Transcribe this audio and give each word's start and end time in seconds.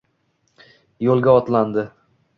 yo'lga 1.09 1.37
otlandi. 1.41 1.89